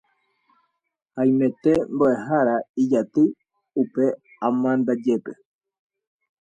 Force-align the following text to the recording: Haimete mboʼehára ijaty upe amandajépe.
Haimete 1.15 1.71
mboʼehára 1.93 2.55
ijaty 2.81 3.25
upe 3.81 4.03
amandajépe. 4.47 5.31